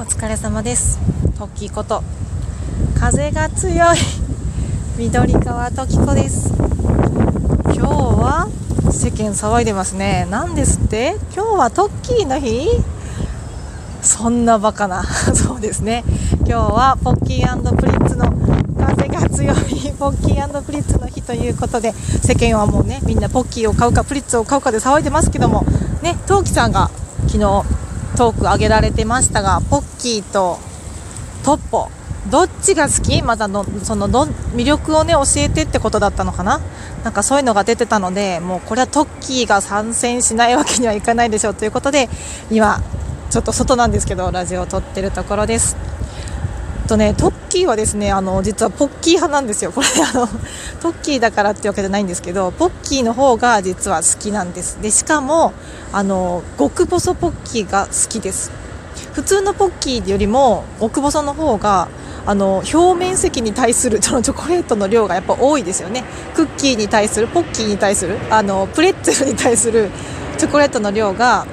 [0.00, 0.98] お疲れ様です。
[1.38, 2.02] トッキーこと
[2.98, 3.98] 風が強い
[4.96, 6.54] 緑川トキコです。
[7.66, 8.48] 今日は
[8.90, 10.26] 世間騒いでますね。
[10.30, 11.16] 何ですって？
[11.34, 12.66] 今日はトッキーの日？
[14.00, 15.04] そんなバカな。
[15.36, 16.02] そうですね。
[16.46, 18.32] 今日はポッキープリッツの
[18.78, 19.56] 風が強い
[19.98, 21.92] ポッキープリッツの日ということで
[22.22, 25.66] 世間はもうねみんなポッキーを買うかプリッツを買うかで騒いでますけども
[26.00, 26.90] ねトウキさんが
[27.26, 27.79] 昨日
[28.20, 30.58] トーク上げられてましたがポッキーと
[31.42, 31.88] トッポ
[32.30, 33.22] どっちが好き？
[33.22, 34.24] またのそのど
[34.54, 36.60] 魅力をね教えてってことだったのかな？
[37.02, 42.10] なんかそういうのが出てたのでもうこれはトッキーが参戦しないわけにはいかないでしょうということで
[42.50, 42.82] 今
[43.30, 45.74] ちょっと外なんですけどラジオを撮ってるところです。
[46.90, 49.70] とねトッキーはですねあの実はポッキー派なんですよ。
[49.70, 50.26] これあの
[50.80, 54.82] トッキーだからってわけじゃないんですけどポッキーの方が実は好きなんです。
[54.82, 55.52] でしかも
[55.92, 58.50] あの極細ポッキーが好きです。
[59.12, 61.88] 普通のポッキーよりも極細の方が
[62.26, 66.02] あの表面積に対するそのチョコレートの量がやっぱ多いですよね。
[66.34, 69.90] クッキーに対するポッキーに対するあのプレッツェルに対する
[70.38, 71.46] チョコレートの量が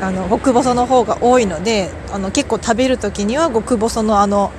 [0.00, 4.52] あの極細の方が多いのであの結構食べる時には極細のあの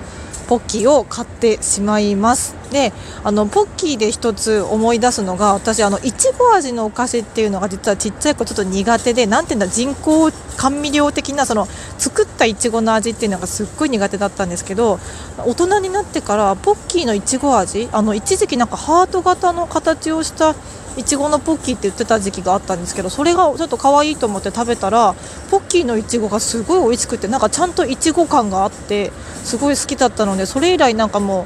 [0.47, 2.55] ポッキーを買ってしまいます。
[2.71, 2.91] で
[3.23, 14.99] あのポッキーで一つ思い出すのが私あのいちご味のお菓子っていうのが実はちっちゃい子ちょっと苦手で何ていうんだ人工甘味料的なその作ったいちごの味っていうのがすっごい苦手だったんですけど
[15.37, 20.55] 大人になってからポッキーのいちご味あの一時期なんかハート型の形をした
[20.97, 25.13] いちごのポッキーって言ってた時期があったんですけどそれがちょっと可愛いと思って食べたら
[25.51, 29.11] ポッキーのいちごがすごい美味しくてなんかちゃんといちご感があって
[29.43, 31.45] すごい好きだったのでそれ以来なんかも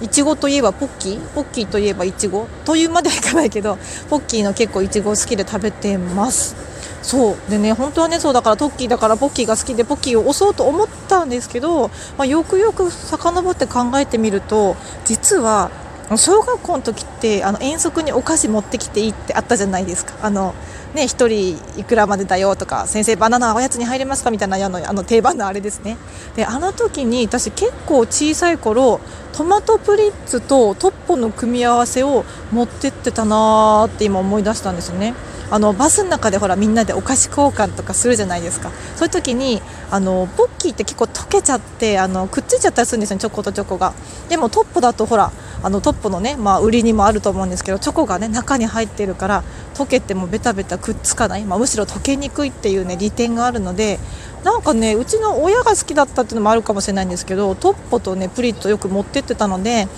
[0.00, 1.20] ういちごといえばポッキー？
[1.34, 3.78] ポッキーといえばいちごというまではいかないけど
[4.10, 6.56] ポッキーの結構いちご好きで食べてます。
[7.00, 7.50] そう。
[7.50, 15.70] でね本当はねそうだからトッキーだからポッキーが好きでポッキーを押そうと思ったんですけど、まあ、よくよく遡って考えてみると実は
[16.16, 20.14] 小学校の時ってあの遠足にお菓子持ってきていいってあったじゃないですか。
[20.22, 20.54] あの
[20.94, 24.30] ね1人いくらまでだよとか先生バナナおやつに入れますか？
[24.30, 25.96] みたいなあのあの定番のあれですね。
[26.36, 29.00] であの時に私結構小さい頃
[29.32, 35.14] トマトプリッツとトッポの組み合わせを持ってってたなーって今思い出したんですよね。
[35.50, 38.70] あのバスの中でほらみんなでお菓子交換とかするじゃないですか。
[38.94, 43.94] そういう時にあのポッキーって結構溶けちゃってあのくっついちゃったりするんですよチョコとチョコが。
[44.28, 45.32] でもトッポだとほら
[45.64, 53.98] あのトッポのね、まあ、売りにもあると思うんですけどチョコがね中に入ってるから溶けてもベタベタくっつかない、まあ、むしろ溶けにくいっていうね利点があるので
[54.44, 59.88] なんかねうちの親が好きだったっていうのもあるかもしれないんですけどトッポとねプリッとよく持ってってたので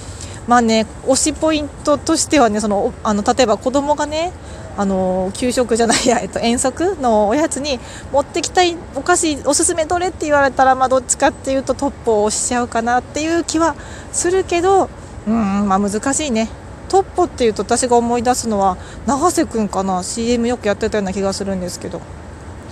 [0.46, 4.32] まあね推しポイントとしてはねそのあの例えば子供がね
[4.76, 7.80] あの給食じゃないや、 えっと、遠足のおやつに
[8.12, 13.74] 持ってきたいお菓子おすすめどれって言われたら、まあ、どっちかっていうとトップを押しちゃうかなっていう気は
[14.12, 14.90] するけど
[15.26, 16.48] うん、まあ、難しいね。
[16.88, 18.76] トッポっていうと私が思い出すのは
[19.06, 20.02] 永瀬君かな。
[20.02, 22.00] CM よくやってたような気がするんですけど。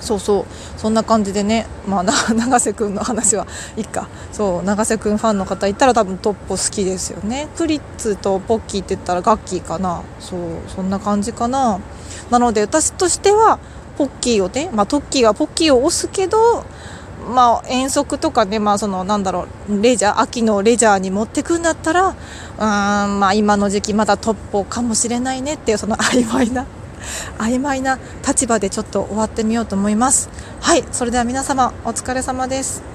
[0.01, 0.45] そうそう。
[0.79, 4.09] そんな感じでね、まあ、 永瀬君の話はいいか。
[4.33, 7.49] そう永瀬君ファンの方いたら多分トッポ好きですよね。
[7.57, 10.03] プリッツとポッキーって言ったらガッキーかな。
[10.21, 10.41] そう
[10.75, 11.81] そんな感じかな。
[12.31, 13.59] なので私としては
[13.99, 16.65] ポッキーをね、まあ、トッキーはポッキーを押すけど
[17.25, 22.17] まあ、遠足とかね、まあ、そのなんだろうレジャー秋のレジャーに持ってくんだったらうん、
[22.59, 26.67] まあ、今の時期まだトップかもしれないねっていうその曖昧な
[27.39, 30.29] 曖昧な立場でちょっと終わってみようと思います。
[30.61, 32.94] はいそれでは皆様お疲れ様です。